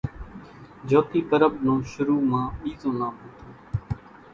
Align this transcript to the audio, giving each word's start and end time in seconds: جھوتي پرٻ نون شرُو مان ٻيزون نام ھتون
جھوتي 0.87 1.21
پرٻ 1.29 1.53
نون 1.65 1.79
شرُو 1.91 2.17
مان 2.31 2.47
ٻيزون 2.61 2.93
نام 2.99 3.15
ھتون 3.21 3.51